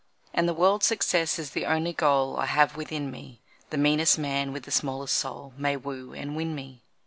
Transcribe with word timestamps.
And 0.33 0.49
the 0.49 0.53
world's 0.55 0.87
success 0.87 1.37
is 1.37 1.51
the 1.51 1.67
only 1.67 1.93
goal 1.93 2.35
I 2.37 2.47
have 2.47 2.75
within 2.75 3.11
me; 3.11 3.39
The 3.69 3.77
meanest 3.77 4.17
man 4.17 4.51
with 4.51 4.63
the 4.63 4.71
smallest 4.71 5.13
soul 5.13 5.53
May 5.57 5.77
woo 5.77 6.11
and 6.11 6.35
win 6.35 6.55
me. 6.55 6.81